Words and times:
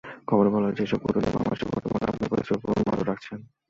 খবরে 0.29 0.49
বলা 0.53 0.65
হয়, 0.67 0.75
এসব 0.85 0.99
কূটনীতিক 1.03 1.33
বাংলাদেশের 1.35 1.69
বর্তমান 1.73 1.99
রাজনৈতিক 2.01 2.29
পরিস্থিতির 2.31 2.57
ওপর 2.59 2.89
নজর 2.89 3.09
রাখছেন। 3.11 3.39